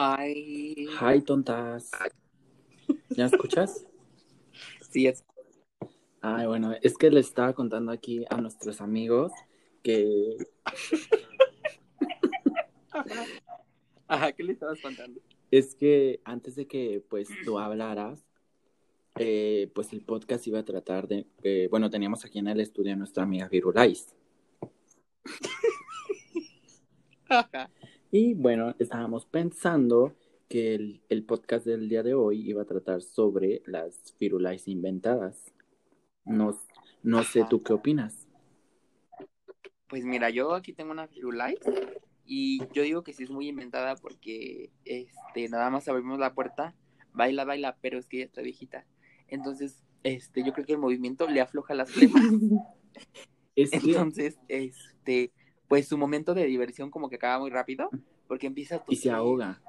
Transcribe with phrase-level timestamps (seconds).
[0.00, 0.86] Hi.
[1.00, 1.90] Hi, tontas.
[3.10, 3.84] ¿Ya escuchas?
[4.90, 5.22] Sí, es.
[6.22, 9.32] Ay, bueno, es que les estaba contando aquí a nuestros amigos
[9.82, 10.38] que
[14.08, 15.20] Ajá, ¿qué le estabas contando?
[15.50, 18.24] es que antes de que pues tú hablaras,
[19.16, 22.94] eh, pues el podcast iba a tratar de, eh, bueno, teníamos aquí en el estudio
[22.94, 24.14] a nuestra amiga Virulais.
[27.28, 27.70] Ajá.
[28.10, 30.14] Y bueno, estábamos pensando
[30.48, 35.52] que el, el podcast del día de hoy iba a tratar sobre las Virulais inventadas.
[36.24, 36.58] No,
[37.02, 38.26] no sé tú qué opinas.
[39.88, 41.58] Pues mira, yo aquí tengo una Firulais
[42.24, 46.74] y yo digo que sí es muy inventada porque este nada más abrimos la puerta,
[47.12, 48.86] baila, baila, pero es que ella está viejita.
[49.28, 52.22] Entonces, este, yo creo que el movimiento le afloja las flemas.
[53.56, 55.32] Es Entonces, este,
[55.68, 57.90] pues su momento de diversión como que acaba muy rápido
[58.26, 59.60] porque empieza a y se ahoga.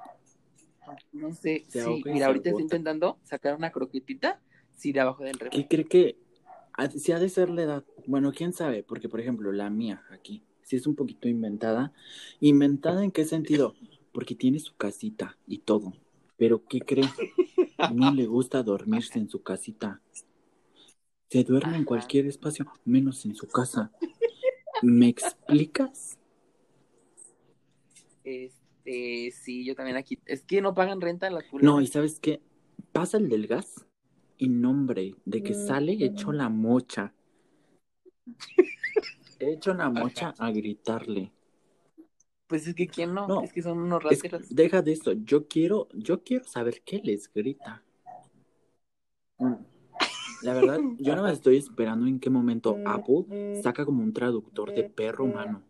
[1.12, 2.76] No sé, Se sí, mira, ahorita estoy agota.
[2.76, 4.40] intentando sacar una croquetita,
[4.76, 5.68] sí, de abajo del ¿Qué refri.
[5.68, 6.16] cree que
[6.96, 7.84] si ha de ser la edad?
[8.06, 11.92] Bueno, quién sabe, porque por ejemplo, la mía aquí, sí es un poquito inventada.
[12.40, 13.74] ¿Inventada en qué sentido?
[14.12, 15.92] Porque tiene su casita y todo.
[16.36, 17.04] Pero ¿qué cree?
[17.94, 20.00] No le gusta dormirse en su casita.
[21.30, 23.90] Se duerme en cualquier espacio, menos en su casa.
[24.82, 26.18] ¿Me explicas?
[28.24, 30.18] Este, sí, yo también aquí.
[30.26, 31.82] Es que no pagan renta en las No, culeras.
[31.82, 32.40] y ¿sabes qué?
[32.92, 33.86] Pasa el del gas
[34.38, 37.14] y nombre de que sale hecho la mocha.
[39.38, 41.32] Hecho la mocha a gritarle.
[42.46, 44.54] Pues es que quién no, No, es que son unos Es- rateros.
[44.54, 45.12] deja de eso.
[45.12, 47.82] Yo quiero, yo quiero saber qué les grita.
[49.38, 49.54] Mm.
[50.42, 54.72] La verdad, yo no me estoy esperando en qué momento Apple saca como un traductor
[54.72, 55.62] de perro humano.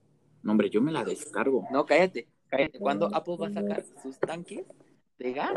[0.43, 1.67] No, hombre, yo me la descargo.
[1.73, 2.79] No, cállate, cállate.
[2.79, 4.65] ¿Cuándo Apple va a sacar sus tanques
[5.19, 5.53] de gas?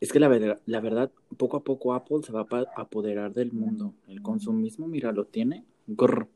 [0.00, 3.52] Es que la, ver- la verdad, poco a poco Apple se va a apoderar del
[3.52, 3.94] mundo.
[4.06, 5.64] El consumismo, mira, lo tiene.
[5.86, 6.28] Grr.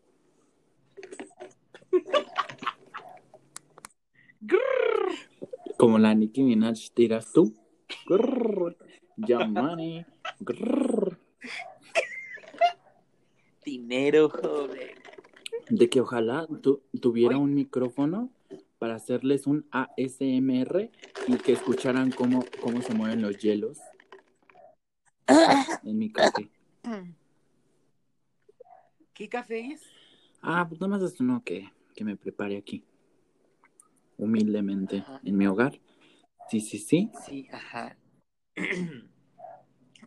[5.77, 7.55] Como la Nicki Minaj tiras tú.
[8.06, 8.77] Grr.
[9.16, 10.05] Ya money.
[10.41, 10.90] Grr.
[13.65, 14.91] Dinero, joven.
[15.69, 18.31] De que ojalá tu- tuviera un micrófono
[18.78, 20.91] para hacerles un ASMR
[21.27, 23.78] y que escucharan cómo, cómo se mueven los hielos
[25.84, 26.51] en mi café.
[29.15, 29.83] ¿Qué café es?
[30.41, 32.84] Ah, pues nada más es uno que, que me prepare aquí.
[34.17, 35.21] Humildemente Ajá.
[35.25, 35.78] en mi hogar.
[36.49, 37.11] Sí, sí, sí.
[37.27, 37.97] Sí, ajá.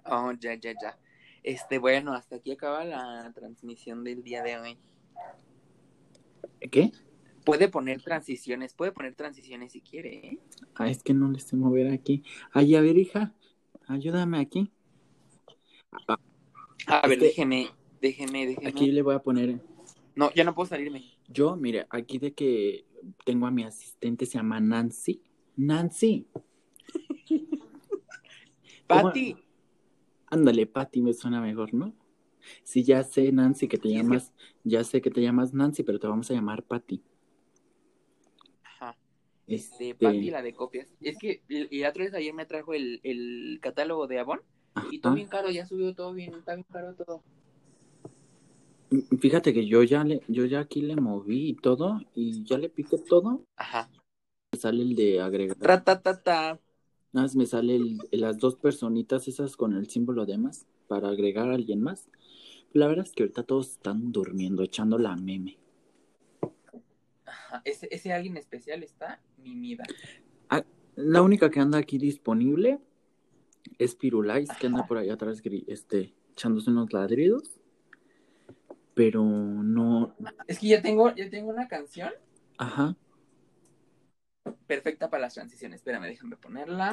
[0.06, 0.98] Oh, ya, ya, ya.
[1.44, 4.78] Este, bueno, hasta aquí acaba la transmisión del día de hoy.
[6.72, 6.92] ¿Qué?
[7.44, 10.40] Puede poner transiciones, puede poner transiciones si quiere, ¿eh?
[10.76, 12.24] Ah, es que no le sé mover aquí.
[12.54, 13.34] Ay, a ver, hija,
[13.88, 14.72] ayúdame aquí.
[16.08, 16.18] Ah,
[16.88, 17.70] A ver, que- déjeme,
[18.02, 18.70] déjeme, déjeme.
[18.70, 19.60] Aquí le voy a poner.
[20.16, 21.04] No, ya no puedo salirme.
[21.28, 22.86] Yo, mire, aquí de que
[23.26, 25.22] tengo a mi asistente, se llama Nancy.
[25.58, 26.28] Nancy.
[28.88, 29.12] ¿Cómo?
[30.34, 31.94] Ándale, Patty, me suena mejor, ¿no?
[32.64, 34.34] Sí, ya sé, Nancy, que te llamas,
[34.64, 37.02] ya sé que te llamas Nancy, pero te vamos a llamar Patty.
[38.64, 38.98] Ajá.
[39.48, 40.88] Este, Este, Pati, la de copias.
[41.02, 44.42] Es que el, el otro vez ayer me trajo el, el catálogo de Avon
[44.90, 47.22] y todo bien caro, ya subió todo bien, está bien caro todo.
[49.20, 52.70] Fíjate que yo ya le, yo ya aquí le moví y todo, y ya le
[52.70, 53.44] piqué todo.
[53.56, 53.90] Ajá.
[54.58, 55.58] Sale el de agregar.
[55.58, 56.60] Nada
[57.14, 61.50] más me sale el- las dos personitas esas con el símbolo de más para agregar
[61.50, 62.10] a alguien más.
[62.74, 65.58] La verdad es que ahorita todos están durmiendo, echando la meme.
[67.26, 67.62] Ajá.
[67.64, 69.84] Ese, ese alguien especial está mimida.
[70.96, 72.80] La única que anda aquí disponible
[73.80, 77.60] es Pirulais, que anda por allá atrás este, echándose unos ladridos.
[78.94, 80.16] Pero no.
[80.48, 82.12] Es que ya tengo, ya tengo una canción
[82.60, 82.96] Ajá.
[84.68, 85.80] Perfecta para las transiciones.
[85.82, 86.92] Espérame, déjame ponerla.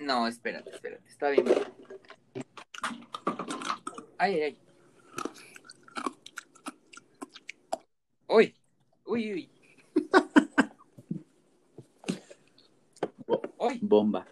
[0.00, 1.06] No, espérate, espérate.
[1.08, 1.44] Está bien.
[4.18, 4.58] Ay, ay, ay.
[8.28, 8.54] Uy,
[9.06, 9.50] uy, uy.
[13.58, 14.26] Uy, Bomba.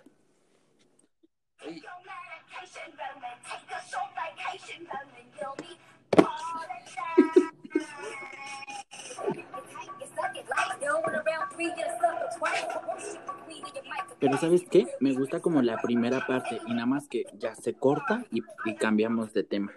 [14.23, 14.87] Pero ¿sabes qué?
[15.01, 18.41] Me gusta como la primera parte y nada más que ya se corta y,
[18.77, 19.73] cambiamos de tema.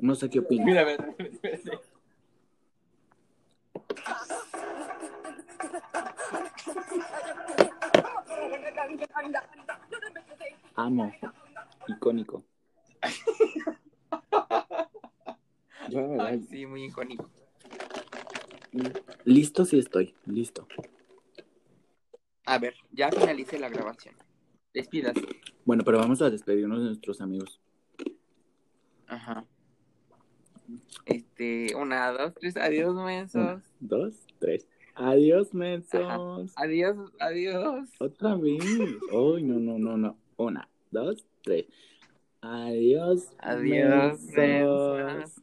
[0.00, 0.66] No sé qué opinas.
[0.66, 0.98] Mira, a ver.
[10.74, 11.12] Amo.
[11.86, 12.42] Icónico.
[16.50, 17.30] Sí, muy icónico.
[19.24, 20.16] Listo, sí estoy.
[20.26, 20.66] Listo.
[22.48, 24.14] A ver, ya finalicé la grabación.
[24.72, 25.20] Despídase.
[25.66, 27.60] Bueno, pero vamos a despedirnos de nuestros amigos.
[29.06, 29.44] Ajá.
[31.04, 33.34] Este, una, dos, tres, adiós, mensos.
[33.42, 34.66] Una, dos, tres.
[34.94, 36.52] Adiós, mensos.
[36.56, 37.90] Adiós, adiós.
[38.00, 38.64] Otra vez.
[38.64, 40.16] Ay, no, no, no, no.
[40.38, 41.66] Una, dos, tres.
[42.40, 44.96] Adiós, Adiós, mensos.
[44.96, 45.42] mensos.